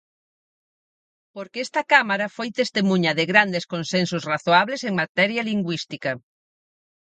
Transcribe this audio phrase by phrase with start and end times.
[1.35, 6.11] Porque esta cámara foi testemuña de grandes consensos razoables en materia lingüística.